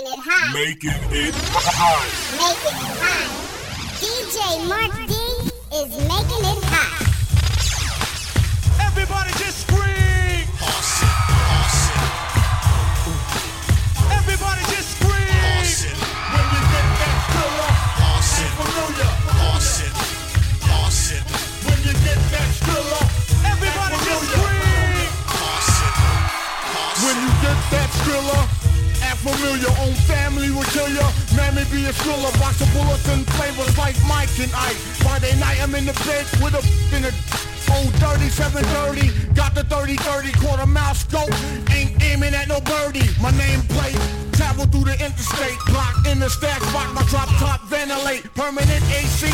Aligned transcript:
Making 0.00 0.16
it 0.16 0.24
hot. 0.24 0.56
Making 0.56 0.96
it 1.12 1.34
hot. 1.36 2.08
Making 2.40 2.72
it 2.72 2.96
hot. 3.04 3.28
DJ 4.00 4.40
Mark 4.64 4.96
D 5.04 5.12
is 5.76 5.92
making 6.08 6.40
it 6.40 6.64
hot. 6.72 7.04
Everybody 8.80 9.28
just 9.36 9.68
scream! 9.68 10.48
Awesome. 10.56 11.04
Awesome. 11.52 12.00
Everybody 14.08 14.64
just 14.72 14.88
scream! 14.96 15.20
Awesome. 15.60 16.00
When 16.32 16.48
you 16.48 16.64
get 16.64 16.88
that 16.96 17.20
thriller, 17.28 17.68
ain't 18.40 18.56
familiar. 18.56 19.04
When 21.68 21.76
you 21.84 21.92
get 22.00 22.24
that 22.40 22.48
thriller, 22.64 23.04
Everybody 23.52 24.00
just 24.08 24.32
scream! 24.32 25.12
Awesome. 25.28 25.92
when 27.04 27.20
you 27.20 27.28
get 27.44 27.58
that 27.68 27.92
thriller, 28.00 28.48
act 29.10 29.20
familiar. 29.20 29.70
Own 29.82 29.94
family 30.06 30.50
will 30.50 30.68
kill 30.70 30.88
ya. 30.88 31.10
Mammy 31.34 31.64
be 31.70 31.86
a 31.86 31.92
thriller. 31.92 32.30
Box 32.38 32.60
of 32.60 32.70
bullets 32.72 33.06
and 33.08 33.26
flavors 33.34 33.76
like 33.76 33.96
Mike 34.06 34.30
and 34.38 34.52
Ike. 34.54 34.78
Friday 35.02 35.34
night 35.38 35.58
I'm 35.60 35.74
in 35.74 35.86
the 35.86 35.96
bed 36.06 36.26
with 36.42 36.54
a 36.54 36.62
in 36.94 37.04
a 37.04 37.12
old 37.74 37.92
3730. 37.98 39.34
Got 39.34 39.54
the 39.54 39.64
3030 39.64 40.32
quarter 40.38 40.66
mile 40.66 40.94
scope. 40.94 41.30
Ain't 41.74 42.02
aiming 42.02 42.34
at 42.34 42.48
no 42.48 42.60
birdie. 42.60 43.10
My 43.20 43.30
name 43.34 43.62
plate. 43.74 43.98
Travel 44.40 44.64
through 44.72 44.88
the 44.88 44.96
interstate, 45.04 45.58
block 45.68 45.94
in 46.08 46.18
the 46.18 46.30
stack 46.30 46.62
spot, 46.62 46.88
my 46.94 47.04
drop 47.12 47.28
top 47.36 47.60
ventilate, 47.68 48.24
permanent 48.32 48.82
AC, 48.88 49.28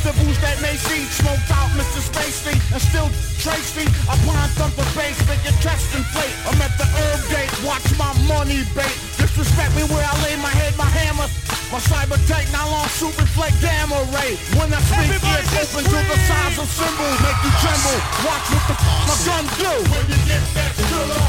used 0.00 0.16
to 0.16 0.24
boost 0.24 0.40
that 0.40 0.56
Macy, 0.62 1.04
smoked 1.12 1.50
out 1.52 1.68
Mr. 1.76 2.00
Spacey, 2.00 2.56
and 2.72 2.80
still 2.80 3.08
Tracy, 3.40 3.84
upon 4.04 4.48
thumper 4.56 4.84
bass, 4.96 5.16
make 5.28 5.40
your 5.44 5.56
chest 5.64 5.92
inflate, 5.96 6.32
I'm 6.44 6.60
at 6.60 6.72
the 6.76 6.84
herb 6.84 7.20
gate, 7.32 7.52
watch 7.64 7.84
my 7.96 8.12
money 8.28 8.64
bait, 8.76 8.92
disrespect 9.16 9.72
me 9.76 9.84
where 9.88 10.04
I 10.04 10.12
lay 10.24 10.36
my 10.40 10.52
head, 10.52 10.76
my 10.76 10.88
hammer, 10.88 11.28
my 11.72 11.80
cyber 11.80 12.20
tech, 12.28 12.44
nylon 12.52 12.88
super 12.96 13.24
flake 13.32 13.56
gamma 13.60 13.96
ray, 14.12 14.36
when 14.56 14.72
I 14.72 14.80
speak, 14.88 15.08
Everybody 15.08 15.40
ears 15.40 15.72
open 15.72 15.84
to 15.88 15.98
the 16.04 16.18
size 16.28 16.56
of 16.60 16.68
cymbals, 16.68 17.18
make 17.24 17.40
you 17.44 17.52
tremble, 17.60 17.98
watch 18.24 18.46
what 18.52 18.64
the 18.68 18.76
f- 18.76 19.04
my 19.08 19.16
gun 19.24 19.44
do, 19.56 19.72
when 19.88 20.04
you 20.12 20.20
get 20.28 20.44
that 20.56 20.72
thriller, 20.80 21.24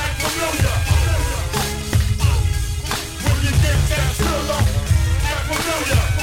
act 0.00 0.16
familiar, 0.20 0.76
when 3.24 3.36
you 3.44 3.52
get 3.64 3.78
that 3.88 4.08
thriller, 4.20 4.60
act 5.28 5.44
familiar. 5.48 6.17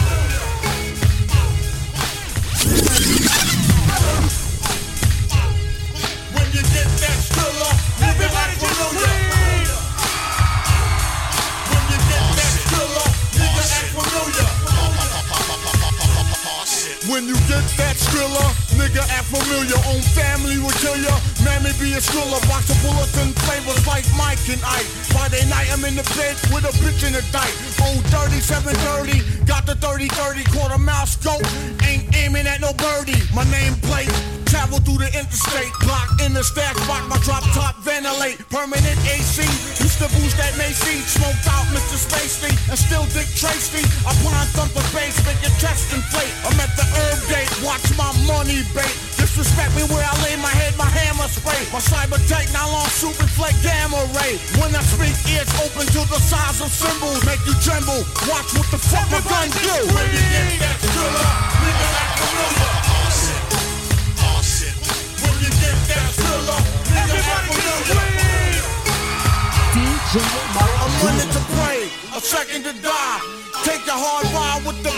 A 21.96 22.02
thriller. 22.02 22.44
Box 22.52 22.70
of 22.70 22.76
bullets 22.84 23.16
and 23.24 23.32
flavors 23.48 23.88
like 23.88 24.04
Mike 24.20 24.44
and 24.52 24.60
Ike. 24.68 24.84
Friday 25.16 25.48
night 25.48 25.72
I'm 25.72 25.86
in 25.86 25.96
the 25.96 26.04
bed 26.20 26.36
with 26.52 26.68
a 26.68 26.74
bitch 26.84 27.08
in 27.08 27.14
the 27.16 27.24
dike. 27.32 27.56
Old 27.88 28.04
3730, 28.12 29.24
got 29.46 29.66
the 29.66 29.74
30-30 29.74 30.52
quarter 30.52 30.78
mile 30.78 31.06
scope. 31.06 31.46
Ain't 31.86 32.16
aiming 32.16 32.48
at 32.48 32.62
no 32.62 32.74
birdie. 32.74 33.22
My 33.34 33.44
name 33.52 33.74
plate. 33.82 34.12
Travel 34.46 34.80
through 34.80 35.00
the 35.00 35.10
interstate, 35.12 35.74
block 35.82 36.22
in 36.22 36.34
the 36.34 36.44
stack. 36.44 36.78
Spot, 36.78 37.08
my 37.10 37.18
drop 37.26 37.44
top. 37.54 37.76
Ventilate, 37.86 38.42
permanent 38.50 38.98
AC, 39.06 39.46
used 39.78 40.02
to 40.02 40.10
boost 40.18 40.34
that 40.42 40.58
Macy, 40.58 41.06
smoked 41.06 41.46
out 41.46 41.70
Mr. 41.70 42.02
Spacey, 42.02 42.50
and 42.66 42.74
still 42.74 43.06
Dick 43.14 43.30
Tracy, 43.38 43.86
upon 44.10 44.42
thumper 44.58 44.82
bass, 44.90 45.14
make 45.22 45.38
your 45.46 45.54
chest 45.62 45.94
inflate, 45.94 46.34
I'm 46.50 46.58
at 46.58 46.74
the 46.74 46.82
herb 46.82 47.22
gate, 47.30 47.46
watch 47.62 47.86
my 47.94 48.10
money 48.26 48.66
bait, 48.74 48.90
disrespect 49.22 49.70
me 49.78 49.86
where 49.94 50.02
I 50.02 50.18
lay 50.26 50.34
my 50.42 50.50
head, 50.50 50.74
my 50.82 50.90
hammer 50.90 51.30
spray, 51.30 51.62
my 51.70 51.78
cyber 51.78 52.18
tech, 52.26 52.50
nylon 52.58 52.90
super 52.90 53.30
flake 53.38 53.54
gamma 53.62 54.02
ray, 54.18 54.42
when 54.58 54.74
I 54.74 54.82
speak, 54.82 55.14
ears 55.30 55.52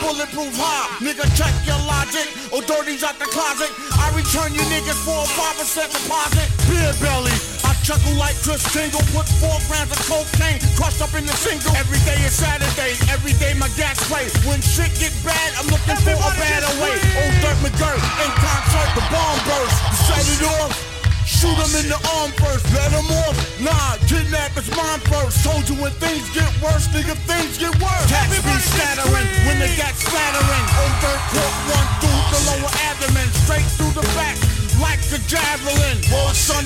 bulletproof 0.07 0.55
high. 0.55 0.87
Nigga, 1.03 1.27
check 1.35 1.51
your 1.67 1.79
logic. 1.83 2.31
Oh, 2.55 2.63
dirty's 2.63 3.03
out 3.03 3.19
the 3.19 3.27
closet. 3.27 3.67
I 3.99 4.07
return 4.15 4.55
you 4.55 4.63
niggas 4.71 4.95
for 5.03 5.19
a 5.19 5.27
5% 5.27 5.91
deposit. 5.91 6.47
Beer 6.71 6.95
belly. 7.03 7.35
I 7.67 7.75
chuckle 7.83 8.15
like 8.15 8.39
Kris 8.39 8.63
Kringle. 8.71 9.03
Put 9.11 9.27
four 9.43 9.59
grams 9.67 9.91
of 9.91 9.99
cocaine 10.07 10.63
crushed 10.79 11.03
up 11.03 11.11
in 11.11 11.27
the 11.27 11.35
single. 11.35 11.75
Every 11.75 11.99
day 12.07 12.15
is 12.23 12.31
Saturday. 12.39 12.95
Every 13.11 13.35
day 13.35 13.51
my 13.59 13.67
gas 13.75 13.99
play. 14.07 14.31
When 14.47 14.63
shit 14.63 14.95
get 14.95 15.11
bad, 15.27 15.49
I'm 15.59 15.67
looking 15.67 15.99
for 15.99 16.15
a 16.15 16.19
Everybody 16.23 16.39
better 16.39 16.73
way. 16.79 16.95
Old 17.19 17.35
Dirt 17.43 17.59
McGirt. 17.67 17.99
In 18.23 18.31
concert, 18.39 18.89
the 18.95 19.03
bomb 19.11 19.39
burst. 19.43 19.77
Set 20.07 20.23
it 20.23 20.43
off. 20.55 20.86
Shoot 21.27 21.59
him 21.59 21.73
in 21.75 21.91
the 21.91 21.99
arm 22.15 22.31
first, 22.39 22.63
let 22.71 22.87
him 22.95 23.03
off. 23.27 23.35
Nah, 23.59 23.99
kidnap 24.07 24.55
is 24.55 24.71
mine 24.71 25.03
first. 25.11 25.43
Told 25.43 25.67
you 25.67 25.75
when 25.75 25.91
things 25.99 26.23
get 26.31 26.47
worse, 26.63 26.87
nigga, 26.95 27.19
things 27.27 27.59
get 27.59 27.75
worse. 27.83 28.07
Cats 28.07 28.31
be 28.31 28.39
Everybody 28.39 28.63
just 28.63 28.71
scattering 28.71 29.27
scream! 29.27 29.43
when 29.43 29.57
they 29.59 29.71
got 29.75 29.91
splattering. 29.99 30.65
On 30.79 30.91
third 31.03 31.21
court, 31.35 31.53
one 31.75 31.89
through 31.99 32.21
the 32.31 32.41
lower 32.47 32.71
abdomen, 32.87 33.27
straight 33.43 33.67
through 33.75 33.91
the 33.91 34.07
back. 34.15 34.39
Like 34.79 35.03
a 35.11 35.19
javelin, 35.27 35.99
well, 36.13 36.31
son, 36.31 36.63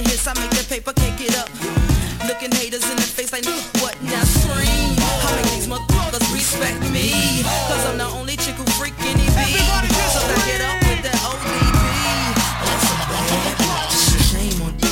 making 0.00 0.10
hits, 0.10 0.26
I 0.26 0.34
make 0.40 0.50
that 0.50 0.68
paper, 0.68 0.92
can't 0.92 1.18
get 1.18 1.36
up. 1.36 1.48
Looking 2.26 2.52
haters 2.52 2.88
in 2.88 2.96
the 2.96 3.02
face 3.02 3.32
like, 3.32 3.44
what 3.80 3.96
now 4.02 4.24
scream? 4.24 4.96
I 4.96 5.36
make 5.36 5.52
these 5.52 5.68
motherfuckers 5.68 6.32
respect 6.32 6.80
me. 6.92 7.42
Cause 7.68 7.84
I'm 7.86 7.98
the 7.98 8.08
only 8.16 8.36
chick 8.36 8.54
who 8.56 8.64
freaking 8.80 9.16
EV. 9.16 9.36
So 10.12 10.20
I 10.20 10.36
get 10.48 10.60
up 10.64 10.76
with 10.88 11.02
that 11.04 11.18
ODB. 11.24 11.76
Shame 14.30 14.62
on 14.64 14.72
you. 14.80 14.88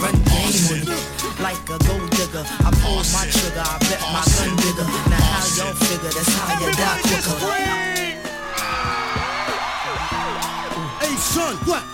Run 0.00 0.16
with 0.24 0.88
you. 0.88 0.96
Like 1.42 1.60
a 1.68 1.78
gold 1.84 2.10
digger, 2.12 2.44
I 2.44 2.70
pull 2.84 3.00
my 3.12 3.24
trigger, 3.28 3.64
I 3.64 3.76
bet 3.88 4.00
my 4.12 4.22
gun 4.36 4.52
bigger. 4.60 4.88
Now 5.08 5.20
how 5.20 5.44
y'all 5.56 5.74
figure, 5.74 6.12
that's 6.12 6.32
how 6.36 6.60
you 6.60 6.70
die 6.72 7.00
quicker. 7.08 7.36
Hey 11.00 11.16
son, 11.16 11.56
what? 11.64 11.89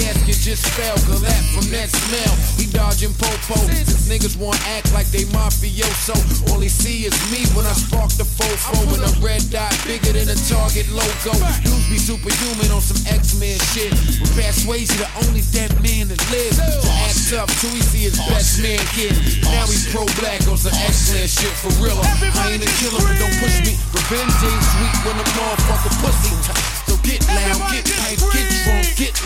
gasket 0.00 0.40
just 0.40 0.64
fell, 0.72 0.96
collapse 1.04 1.52
from 1.52 1.68
that 1.70 1.92
smell. 1.92 2.32
He 2.56 2.64
dodging 2.72 3.12
popo. 3.20 3.60
Niggas 4.08 4.40
wanna 4.40 4.58
act 4.74 4.92
like 4.96 5.06
they 5.12 5.28
mafioso. 5.30 6.16
All 6.50 6.58
he 6.58 6.68
see 6.68 7.04
is 7.04 7.14
me 7.30 7.44
when 7.52 7.68
I 7.68 7.74
spark 7.76 8.10
the 8.16 8.24
fofo 8.24 8.74
with 8.88 9.04
a 9.04 9.12
red 9.20 9.44
dot 9.52 9.70
bigger 9.84 10.16
than 10.16 10.32
a 10.32 10.38
Target 10.48 10.88
logo. 10.90 11.36
Dudes 11.62 11.86
be 11.92 11.98
superhuman 12.00 12.72
on 12.72 12.80
some 12.80 12.98
X-Men 13.06 13.58
shit. 13.70 13.92
With 14.18 14.34
ways 14.34 14.64
Swayze, 14.64 14.94
the 14.96 15.08
only 15.22 15.44
dead 15.52 15.70
man 15.84 16.08
that 16.08 16.20
lives. 16.32 16.56
To 16.56 16.90
act 17.06 17.30
up 17.36 17.48
till 17.60 17.70
see 17.92 18.08
his 18.08 18.18
best 18.26 18.62
man 18.64 18.80
kid. 18.96 19.12
Now 19.44 19.68
he's 19.68 19.86
pro-black 19.92 20.42
on 20.48 20.56
some 20.56 20.74
X-Men 20.74 21.28
shit 21.28 21.54
for 21.60 21.70
real. 21.78 21.98
I 22.00 22.56
ain't 22.56 22.64
a 22.64 22.70
killer, 22.80 23.04
but 23.04 23.16
don't 23.20 23.36
push 23.38 23.60
me. 23.62 23.76
Revenge 23.92 24.36
ain't 24.48 24.64
sweet 24.74 24.96
when 25.04 25.16
the 25.20 25.26
motherfucker 25.36 25.92
pussy. 26.00 26.59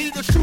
need 0.00 0.14
the 0.14 0.22
true 0.22 0.39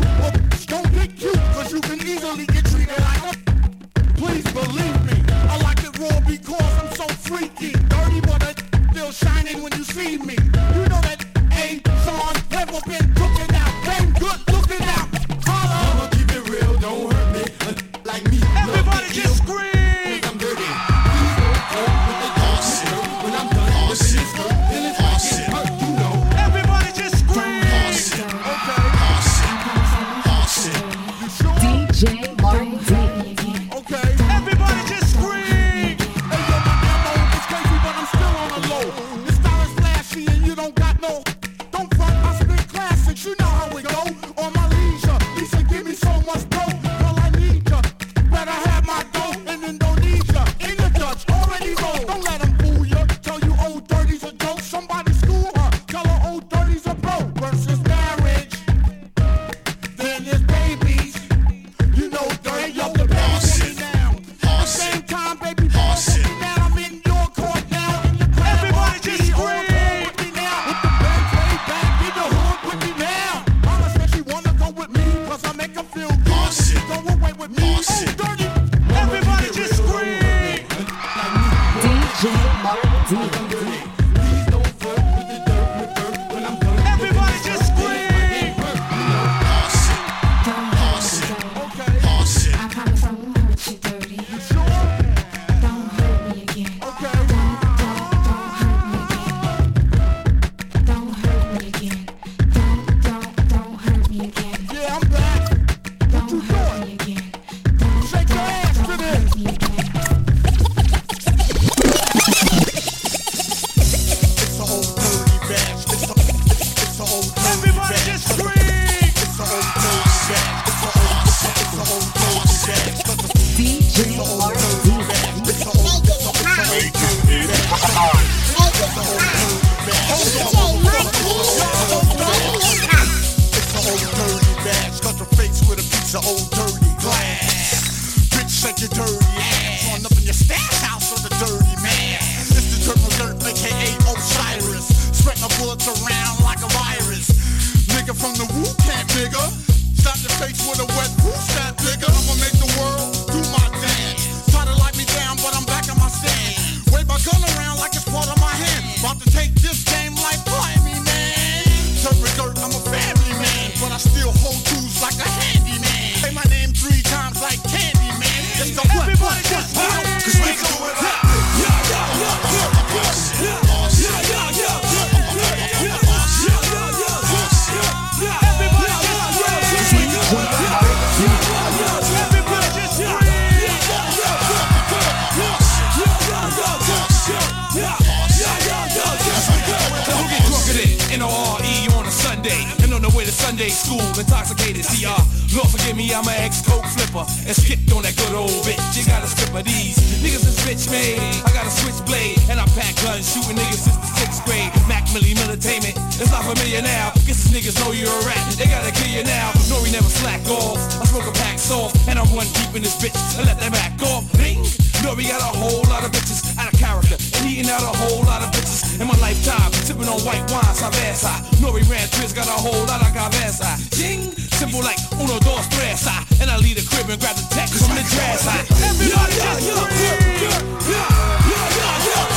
Sunday 193.58 193.74
school, 193.74 194.06
intoxicated. 194.22 194.86
See, 194.86 195.02
uh, 195.02 195.18
Lord 195.58 195.74
forgive 195.74 195.98
me, 195.98 196.14
I'm 196.14 196.30
an 196.30 196.38
ex-coke 196.46 196.86
flipper 196.94 197.26
and 197.26 197.58
skipped 197.58 197.90
on 197.90 198.06
that 198.06 198.14
good 198.14 198.38
old 198.38 198.54
bitch. 198.62 198.78
You 198.94 199.02
gotta 199.10 199.26
strip 199.26 199.50
of 199.50 199.66
these 199.66 199.98
niggas 200.22 200.46
is 200.46 200.62
bitch 200.62 200.86
made. 200.94 201.18
I 201.42 201.50
got 201.58 201.66
a 201.66 201.74
switchblade 201.74 202.38
and 202.54 202.62
I 202.62 202.70
pack 202.78 202.94
guns, 203.02 203.26
shooting 203.26 203.58
niggas 203.58 203.90
since 203.90 203.98
the 203.98 204.10
sixth 204.22 204.46
grade. 204.46 204.70
Mac 204.86 205.10
Millie 205.10 205.34
Militainment, 205.34 205.98
it's 206.22 206.30
not 206.30 206.46
familiar 206.46 206.86
now. 206.86 207.10
Guess 207.26 207.50
these 207.50 207.54
niggas 207.58 207.82
know 207.82 207.98
you're 207.98 208.14
a 208.14 208.26
rat. 208.30 208.38
They 208.62 208.70
gotta 208.70 208.94
kill 208.94 209.10
you 209.10 209.26
now. 209.26 209.50
Nori 209.74 209.90
never 209.90 210.06
slack 210.06 210.46
off. 210.54 210.78
I 211.02 211.10
smoke 211.10 211.26
a 211.26 211.34
pack 211.42 211.58
soft 211.58 211.98
and 212.06 212.22
I 212.22 212.24
run 212.38 212.46
deep 212.54 212.78
in 212.78 212.86
this 212.86 212.94
bitch 213.02 213.18
and 213.42 213.50
let 213.50 213.58
that 213.58 213.74
back 213.74 213.98
off. 214.06 214.22
Bing. 214.38 214.62
Nori 215.02 215.30
got 215.30 215.42
a 215.42 215.58
whole 215.58 215.82
lot 215.90 216.04
of 216.04 216.12
bitches 216.12 216.58
out 216.58 216.74
of 216.74 216.78
character 216.78 217.07
and 217.38 217.46
eating 217.46 217.70
out 217.70 217.82
a 217.82 217.94
whole 218.02 218.24
lot 218.26 218.42
of 218.42 218.50
bitches 218.52 219.00
in 219.00 219.08
my 219.08 219.16
lifetime. 219.22 219.72
Sipping 219.86 220.10
on 220.10 220.20
white 220.26 220.44
wine, 220.52 220.74
Savesa. 220.76 221.32
Nori 221.62 221.84
ran 221.90 222.08
Triz, 222.10 222.34
got 222.36 222.48
a 222.48 222.58
whole 222.58 222.86
lot 222.90 223.02
of 223.02 223.12
cabeza. 223.14 223.70
Jing, 223.96 224.32
simple 224.58 224.82
like 224.82 224.98
uno, 225.22 225.40
dos, 225.40 225.68
tres. 225.70 226.06
ah. 226.08 226.26
And 226.42 226.50
I 226.50 226.58
leave 226.58 226.76
the 226.76 226.86
crib 226.90 227.10
and 227.10 227.20
grab 227.20 227.36
the 227.36 227.48
text 227.54 227.78
from 227.86 227.96
the 227.96 228.04
dress. 228.10 228.46
ah. 228.48 228.60
Everybody 228.90 229.36
Yeah, 229.38 229.54
just 229.54 229.68
yeah, 229.68 229.86
scream. 229.86 230.18
yeah, 230.42 230.60
yeah, 230.88 231.06
yeah, 231.48 231.58
yeah, 231.58 231.68
yeah, 231.68 231.76
yeah, 231.78 231.78
yeah, 231.78 232.28